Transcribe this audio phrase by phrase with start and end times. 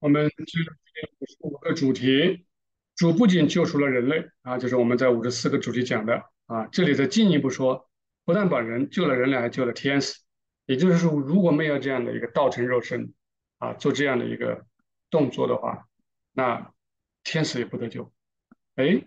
[0.00, 0.58] 我们这
[1.40, 2.46] 五个主题，
[2.94, 6.66] 主不仅救赎了人类啊，就是我们在五十四个主题讲的啊。
[6.66, 7.90] 这里再进一步说，
[8.24, 10.20] 不但把人救了人类，还救了天使。
[10.66, 13.12] 也就是说，如果没有这样的一个道成肉身
[13.58, 14.64] 啊，做这样的一个
[15.10, 15.88] 动作的话，
[16.32, 16.72] 那
[17.24, 18.12] 天使也不得救。
[18.76, 19.02] 哎，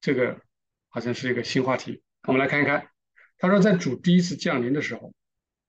[0.00, 0.40] 这个
[0.88, 2.02] 好像是一个新话题。
[2.26, 2.88] 我们来看一看，
[3.38, 5.12] 他说，在主第一次降临的时候，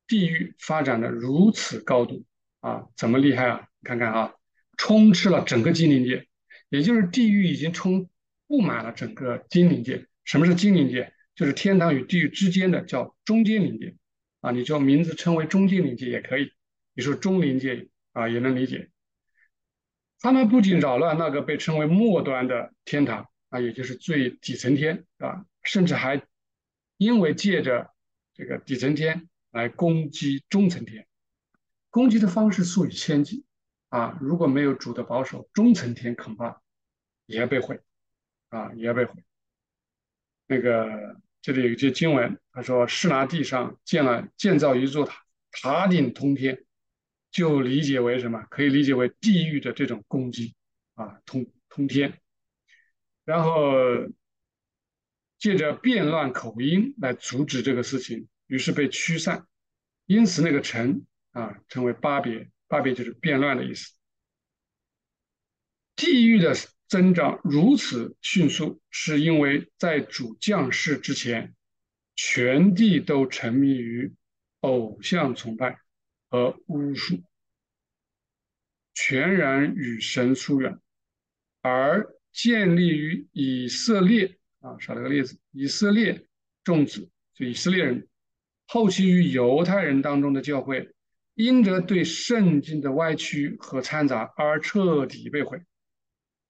[0.07, 2.25] 地狱发展的如此高度
[2.61, 3.67] 啊，怎么厉害啊？
[3.83, 4.33] 看看啊。
[4.77, 6.27] 充斥了整个精灵界，
[6.69, 8.09] 也就是地狱已经充
[8.47, 10.05] 布满了整个精灵界。
[10.23, 11.13] 什么是精灵界？
[11.35, 13.95] 就是天堂与地狱之间的叫中间灵界
[14.39, 16.51] 啊，你叫名字称为中间灵界也可以，
[16.93, 18.89] 你说中灵界啊也能理解。
[20.21, 26.21] 他们不仅扰乱那个被称为末端的天堂啊，也就是最底层天啊，甚至还
[26.97, 27.91] 因为借着
[28.33, 31.05] 这个底层天来攻击中层天，
[31.89, 33.43] 攻击的方式数以千计。
[33.95, 36.61] 啊，如果没有主的保守，中层天恐怕
[37.27, 37.79] 也要被毁，
[38.49, 39.23] 啊，也要被毁。
[40.47, 46.61] 那个这里有一句经文，他说：“是拿地上建了建造一座塔，塔顶通天。”
[47.31, 48.45] 就理解为什么？
[48.49, 50.55] 可以理解为地狱的这种攻击
[50.95, 52.19] 啊，通通天。
[53.23, 53.73] 然后
[55.37, 59.47] 借着变乱口音来阻止这个事情，于是被驱散。
[60.05, 62.49] 因此，那个城啊，称为巴别。
[62.67, 63.93] 巴别就是变乱的意思。
[65.95, 66.53] 地狱的
[66.87, 71.55] 增长如此迅速，是因为在主降世之前，
[72.15, 74.13] 全地都沉迷于
[74.59, 75.79] 偶像崇拜
[76.29, 77.23] 和巫术，
[78.93, 80.79] 全然与神疏远。
[81.61, 86.27] 而建立于以色列啊，少了个例子，以色列
[86.63, 88.07] 众子，就以色列人，
[88.67, 90.94] 后期于犹太人当中的教会。
[91.35, 95.61] 因着对圣经的歪曲和掺杂而彻底被毁，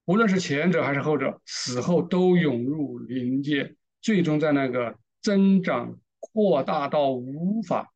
[0.06, 7.92] 无论是前者还是后者，死后都涌入灵界，最终在那个增长扩大到无法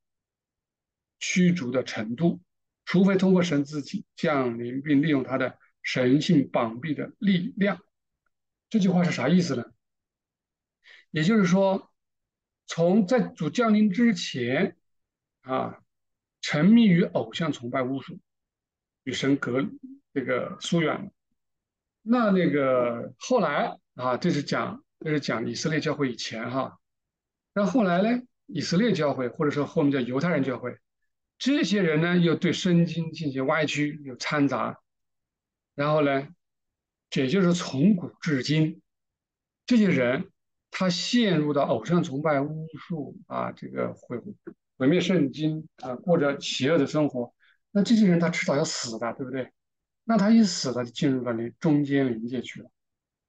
[1.19, 2.41] 驱逐的程度，
[2.85, 7.79] 除非通过神自己降临并利用他的神性绑臂的力量。
[8.67, 9.63] 这句话是啥意思呢？
[11.11, 11.91] 也就是说，
[12.65, 14.75] 从在主降临之前
[15.41, 15.79] 啊。
[16.41, 18.17] 沉迷于偶像崇拜、巫术，
[19.03, 19.65] 与神隔
[20.13, 21.11] 这个疏远了。
[22.01, 26.79] 那那个后来啊，这是讲这是讲以色列教会以前哈。
[27.53, 30.77] 那后来呢，以色列教会或者说后面叫犹太人教会，
[31.37, 34.79] 这些人呢又对圣经进行歪曲，又掺杂。
[35.75, 36.29] 然后呢，
[37.15, 38.81] 也就是从古至今，
[39.65, 40.31] 这些人
[40.71, 44.21] 他陷入到偶像崇拜、巫术啊，这个会。
[44.79, 47.33] 毁灭圣经啊，过着邪恶的生活，
[47.69, 49.51] 那这些人他迟早要死的，对不对？
[50.05, 52.71] 那他一死了，就进入了那中间临界去了。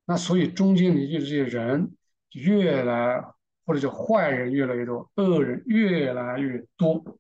[0.05, 1.91] 那所以中间临界的这些人
[2.35, 3.21] 越来，
[3.67, 7.19] 或者叫坏人越来越多，恶人越来越多，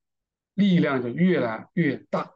[0.55, 2.33] 力量就越来越大，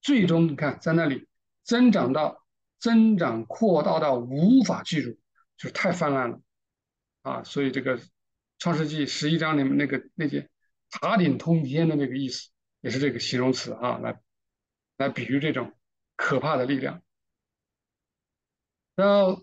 [0.00, 1.26] 最终你看在那里
[1.64, 2.40] 增长到
[2.78, 5.10] 增长扩大到无法记住，
[5.56, 6.40] 就是太泛滥了
[7.22, 7.42] 啊！
[7.42, 7.98] 所以这个
[8.60, 10.48] 创世纪十一章里面那个那些。
[10.92, 12.50] 塔顶通天的那个意思，
[12.82, 14.20] 也是这个形容词啊，来
[14.98, 15.72] 来比喻这种
[16.16, 17.02] 可怕的力量。
[18.94, 19.42] 然后，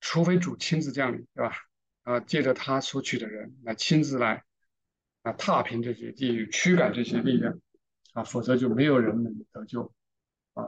[0.00, 1.54] 除非主亲自降临，对吧？
[2.02, 4.42] 啊，借着他所取的人来亲自来
[5.22, 7.60] 啊，踏平这些地狱，驱赶这些力量
[8.14, 9.92] 啊，否则就没有人能得救
[10.54, 10.64] 啊。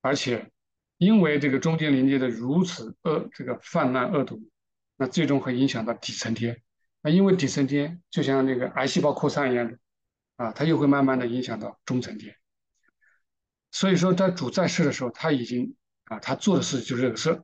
[0.00, 0.50] 而且，
[0.98, 4.50] 因为这个中间连接的如此恶，这个泛滥恶毒，
[4.96, 6.62] 那最终会影响到底层天。
[7.10, 9.78] 因为底层天就像那个癌细胞扩散一样的，
[10.36, 12.36] 啊，它又会慢慢的影响到中层天。
[13.70, 17.42] 所以说，在主在世的时候，他已经啊，他做的事就是这个事，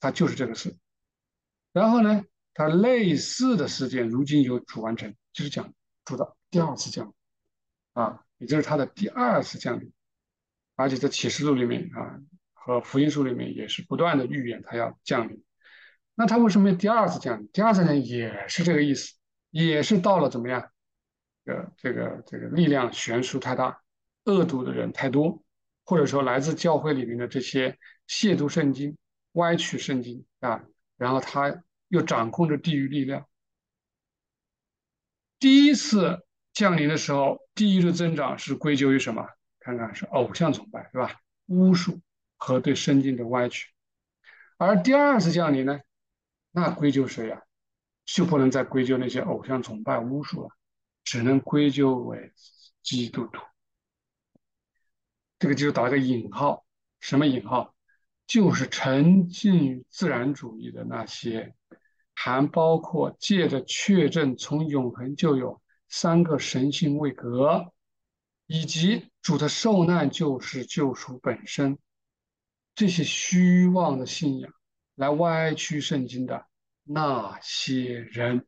[0.00, 0.76] 他就是这个事。
[1.72, 2.24] 然后呢，
[2.54, 5.72] 他类似的事件如今由主完成，就是讲
[6.04, 7.14] 主的第二次降临，
[7.92, 9.92] 啊，也就是他的第二次降临。
[10.74, 12.18] 而且在启示录里面啊，
[12.52, 15.44] 和福音书里面也是不断的预言他要降临。
[16.20, 17.48] 那他为什么第二次降临？
[17.50, 19.14] 第二次降临也是这个意思，
[19.48, 20.70] 也是到了怎么样？
[21.46, 23.80] 呃，这个这个力量悬殊太大，
[24.24, 25.42] 恶毒的人太多，
[25.82, 27.70] 或者说来自教会里面的这些
[28.06, 28.98] 亵渎圣经、
[29.32, 30.62] 歪曲圣经啊，
[30.98, 33.26] 然后他又掌控着地狱力量。
[35.38, 36.22] 第一次
[36.52, 39.26] 降临的时候，地狱的增长是归咎于什么？
[39.58, 41.18] 看看是偶像崇拜，是吧？
[41.46, 41.98] 巫术
[42.36, 43.70] 和对圣经的歪曲。
[44.58, 45.80] 而第二次降临呢？
[46.52, 47.42] 那归咎谁呀？
[48.04, 50.48] 就不能再归咎那些偶像崇拜巫术了，
[51.04, 52.32] 只能归咎为
[52.82, 53.40] 基督徒。
[55.38, 56.64] 这个就打个引号
[56.98, 57.74] 什么引号？
[58.26, 61.54] 就是沉浸于自然主义的那些，
[62.14, 67.72] 还包括借着确证从永恒就有三个神性位格，
[68.46, 71.78] 以及主的受难就是救赎本身
[72.74, 74.52] 这些虚妄的信仰
[75.00, 76.46] 来歪曲圣经的
[76.82, 78.46] 那些人，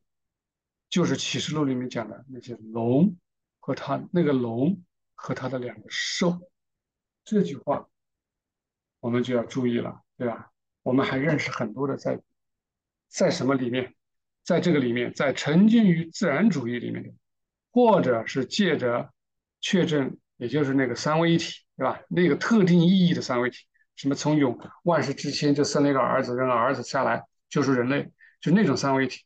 [0.91, 3.17] 就是启示录里面讲的那些龙
[3.59, 4.83] 和他那个龙
[5.15, 6.39] 和他的两个兽。
[7.25, 7.89] 这句话。
[9.01, 10.53] 我们就要注意了，对吧？
[10.85, 12.21] 我们还认识很多的在，
[13.09, 13.97] 在什么里面，
[14.45, 17.17] 在这个里面，在沉浸于自然主义里面，
[17.73, 19.13] 或者是借着
[19.61, 22.01] 确证，也就是那个三位一体，对吧？
[22.09, 23.67] 那个特定意义的三位一体，
[23.97, 28.11] 什么从永万世之前就生了一个儿子，让儿子下来就是人类，
[28.41, 29.21] 就那种三位一体。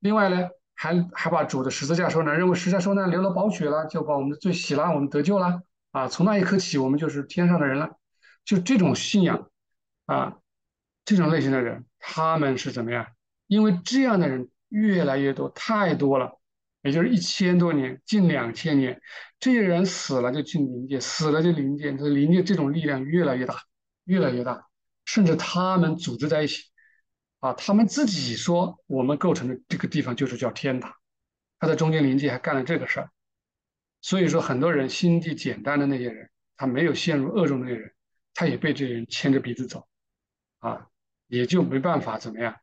[0.00, 6.08] 另外呢，还还把主的十字架受难，认为十字架受难流了宝血了，就把我们的罪洗了，我们得救了啊！
[6.08, 7.96] 从那一刻起，我们就是天上的人了。
[8.44, 9.50] 就这种信仰
[10.06, 10.36] 啊，
[11.04, 13.06] 这种类型的人，他们是怎么样？
[13.46, 16.38] 因为这样的人越来越多，太多了，
[16.82, 19.00] 也就是一千多年，近两千年，
[19.40, 23.56] 这些人死了就进灵界，死了就灵界，这灵界这种力量越来越大，
[24.06, 24.66] 越来越大，
[25.04, 26.64] 甚至他们组织在一起，
[27.38, 30.92] 啊，他们自己说我们构成的这个地方就是叫天堂，
[31.60, 33.10] 他在中间临界还干了这个事儿，
[34.00, 37.92] 所以说很多人心地简单的那些人，他没有陷入恶中的那些人。
[38.38, 39.88] 他也被这些人牵着鼻子走，
[40.58, 40.88] 啊，
[41.26, 42.54] 也就没办法怎么样，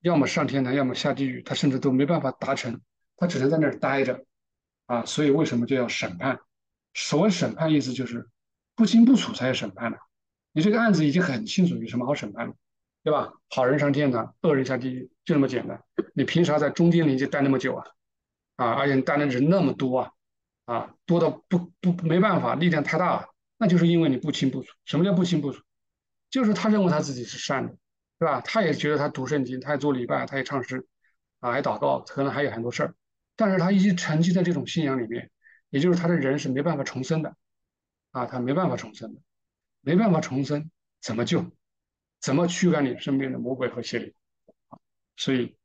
[0.00, 2.80] 要么上天堂，要么下地狱，他甚至都没办法达成，
[3.18, 4.24] 他只能在那儿待着，
[4.86, 6.40] 啊，所以为什么就要审判？
[6.94, 8.26] 所谓审判，意思就是
[8.74, 9.98] 不清不楚才要审判的。
[10.52, 12.54] 你这个案子已经很清楚，有什么好审判的，
[13.02, 13.32] 对吧？
[13.48, 15.82] 好人上天堂，恶人下地狱，就这么简单。
[16.14, 17.86] 你凭啥在中间临界待那么久啊？
[18.56, 20.12] 啊，而且你待的人那么多啊，
[20.66, 23.28] 啊，多到不不没办法，力量太大了。
[23.58, 24.68] 那就是因为你不清不楚。
[24.84, 25.62] 什么叫不清不楚？
[26.30, 27.76] 就是他认为他自己是善的，
[28.18, 28.40] 对吧？
[28.40, 30.86] 他也觉得他读圣经，他也做礼拜，他也唱诗，
[31.40, 32.94] 啊，还祷告，可能还有很多事儿。
[33.36, 35.30] 但是他一直沉浸在这种信仰里面，
[35.70, 37.34] 也就是他的人是没办法重生的，
[38.10, 39.20] 啊，他没办法重生的，
[39.82, 40.70] 没办法重生，
[41.00, 41.44] 怎么救？
[42.20, 44.14] 怎么驱赶你身边的魔鬼和邪灵？
[45.16, 45.56] 所以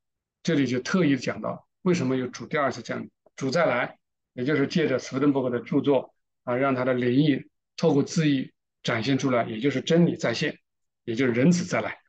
[0.43, 3.97] 这里就特意讲到，为什么有主第二次降临，主再来，
[4.33, 7.49] 也就是借着斯登伯格的著作啊，让他的灵异。
[7.79, 10.57] 透过字意展现出来，也就是真理再现，
[11.03, 11.99] 也就是人子再来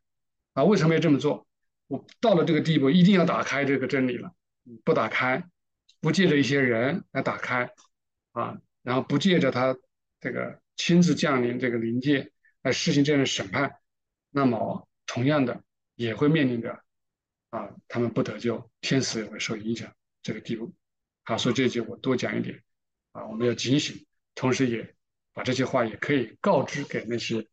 [0.54, 0.64] 啊！
[0.64, 1.46] 为什么要这么做？
[1.88, 4.32] 我到了这个地步，一定要打开这个真理了。
[4.82, 5.44] 不打开，
[6.00, 7.69] 不借着一些人来打开
[8.32, 9.76] 啊，然后不借着他
[10.20, 12.32] 这个亲自降临这个临界
[12.62, 13.78] 来实行这样的审判，
[14.30, 15.62] 那么同样的
[15.94, 16.82] 也会面临着
[17.50, 19.92] 啊，他们不得救，天使也会受影响
[20.22, 20.72] 这个地步。
[21.25, 22.62] 好，所以这句我多讲一点
[23.12, 24.94] 啊，我们要警醒，同时也。
[25.34, 27.46] 把这些话也可以告知给那些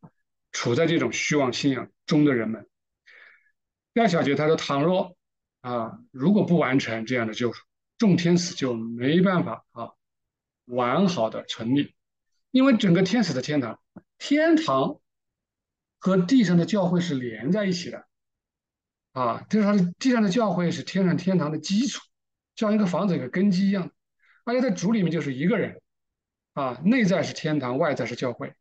[0.51, 2.68] 处在这种虚妄信仰中的人们。
[3.94, 5.16] 第二小节他说：“倘若
[5.62, 7.62] 啊，如果不完成这样的救赎，
[8.00, 9.92] 众天使就没办法啊
[10.66, 11.95] 完好的成立，
[12.56, 13.81] 因为整个天使的天堂，
[14.18, 15.02] 天堂
[16.00, 18.07] 和地上的教会是连在一起的。
[19.12, 22.02] 啊，就是它的地上的教会是天上天堂的基础，
[22.56, 23.92] 像一个房子一个根基一样，
[24.46, 25.81] 而且在主里面就是一个人。”
[26.56, 28.54] 啊，内在是天堂，外在是教会，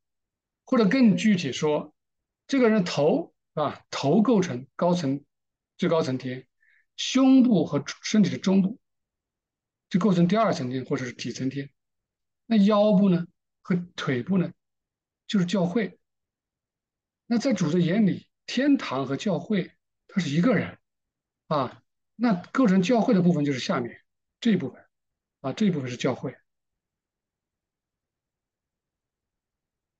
[0.65, 1.95] 或者更具体说，
[2.49, 5.23] 这个人头啊，头构成高层
[5.77, 6.49] 最高层天，
[6.97, 8.81] 胸部和身体的中部
[9.89, 11.71] 就构成第二层天或者是底层天，
[12.47, 13.25] 那腰部呢
[13.65, 14.53] 和腿部呢
[15.27, 15.99] 就是教会。
[17.27, 19.73] 那在主的眼里，天堂和教会
[20.07, 20.79] 它是一个人
[21.49, 21.83] 啊，
[22.15, 24.05] 那构成教会的部分就是下面
[24.39, 24.85] 这一部分
[25.41, 26.37] 啊，这一部分是教会。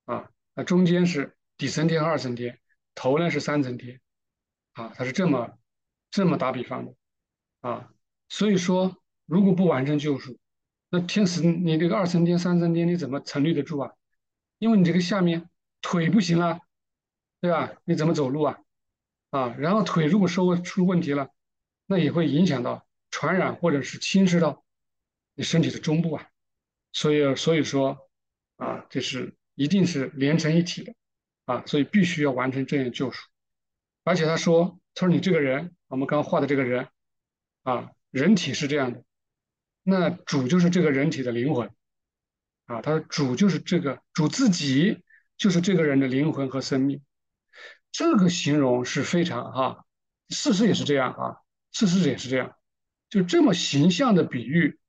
[0.05, 2.61] 啊，那中间是底层天二层天，
[2.95, 4.03] 头呢是三层天，
[4.73, 5.59] 啊，它是这么
[6.11, 6.95] 这么打比方的，
[7.61, 7.91] 啊，
[8.29, 10.39] 所以说如果不完成救赎，
[10.95, 13.91] 那天使你这个二层天、三层天你怎么成立得住啊？
[14.59, 15.51] 因为你这个下面
[15.83, 16.61] 腿不行啊，
[17.41, 17.73] 对吧？
[17.85, 18.59] 你怎么走路啊？
[19.31, 21.31] 啊，然后腿如果受出问题了，
[21.87, 24.65] 那也会影响到传染或者是侵蚀到
[25.35, 26.29] 你身体的中部啊，
[26.93, 27.99] 所以所以说
[28.57, 29.35] 啊，这是。
[29.57, 30.95] 一定是连成一体的，
[31.45, 33.29] 啊，所以必须要完成这样救赎。
[34.03, 36.89] 而且他说，他说你这个人，我们刚画的这个人，
[37.63, 39.05] 啊，人体是这样的，
[39.85, 41.71] 那主就是这个人体的灵魂，
[42.65, 45.05] 啊，他说主就是这个主自己
[45.37, 47.01] 就是这个人的灵魂和生命。
[47.93, 49.85] 这个形容是非常哈，
[50.31, 51.37] 事实也是这样啊，
[51.71, 52.57] 事实也是这样，
[53.09, 54.81] 就这么形象的比喻。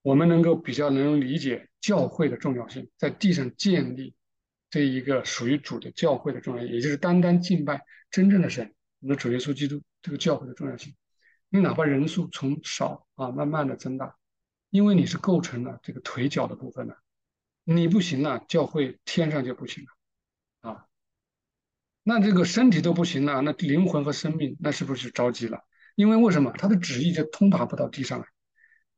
[0.00, 4.16] 我们能够比较能理解教会的重要性，在地上建立
[4.68, 10.92] 这一个属于主的教会的重要性，也就是单单敬拜真正的神，我们的主耶稣基督这个教会的重要性。
[11.50, 14.16] 你哪怕人数从少啊慢慢的增大，
[14.72, 16.96] 因为你是构成了这个腿脚的部分的，
[17.62, 20.86] 你不行了，教会天上就不行了啊。
[22.02, 25.60] 那这个身体都不行了，那灵魂和生命那是不是着急了？
[25.94, 28.26] 因为为什么他的旨意就通达不到地上来，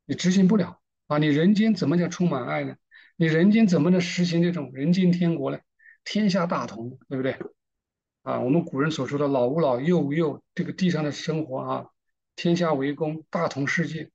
[0.04, 1.19] 你执行不了啊？
[1.19, 2.76] 你人间怎么叫充满爱呢？
[3.16, 5.59] 你人间怎么能实行这种人间天国呢？
[6.04, 7.37] 天下大同，对不对？
[8.23, 11.90] 啊，我们古人所说的老吾老，幼吾幼，这个地上的生活啊，
[12.37, 14.12] 天下为公，大同世界，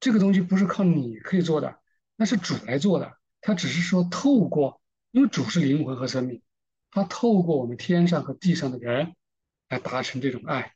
[0.00, 1.78] 这个东西不是靠你可以做的，
[2.16, 3.16] 那是主来做的。
[3.40, 6.42] 他只是说透过，因为主是灵魂和生命，
[6.90, 9.14] 他透过我们天上和地上的人
[9.68, 10.74] 来达成这种爱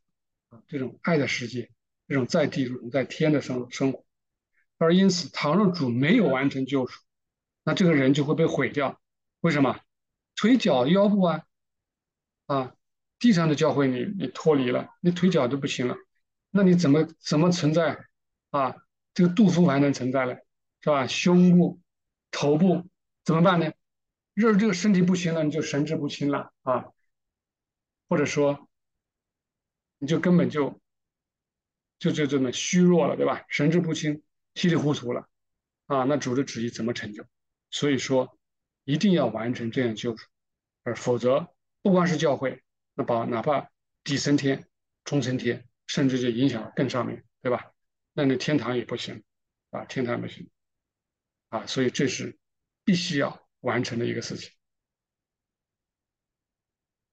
[0.50, 1.70] 啊，这种爱的世界，
[2.06, 4.04] 这种在地如同在天的生生活。
[4.78, 7.00] 而因此，倘若主没有完成救赎，
[7.64, 9.00] 那这个人就会被毁掉，
[9.40, 9.80] 为什么？
[10.36, 11.44] 腿脚腰部啊，
[12.46, 12.72] 啊，
[13.18, 15.96] 地上的教会你你脱离了，你腿脚都不行了，
[16.50, 18.06] 那你怎么怎么存在
[18.50, 18.76] 啊？
[19.20, 20.34] 这个肚腹还能存在了，
[20.80, 21.06] 是吧？
[21.06, 21.78] 胸部、
[22.30, 22.88] 头部
[23.22, 23.70] 怎么办呢？
[24.32, 26.86] 若是这个身体不行了，你就神志不清了啊，
[28.08, 28.66] 或者说
[29.98, 30.80] 你就根本就
[31.98, 33.44] 就就这么虚弱了，对吧？
[33.50, 34.22] 神志不清、
[34.54, 35.28] 稀里糊涂了
[35.84, 37.22] 啊，那主的旨意怎么成就？
[37.70, 38.38] 所以说，
[38.84, 40.26] 一定要完成这样救赎，
[40.82, 42.62] 而否则，不光是教会，
[42.94, 43.68] 那把哪怕
[44.02, 44.66] 底升天、
[45.04, 47.70] 中升天，甚至就影响更上面对吧？
[48.12, 49.22] 那你天堂也不行，
[49.70, 50.48] 啊，天堂不行，
[51.48, 52.38] 啊，所以这是
[52.84, 54.52] 必须要完成的一个事情。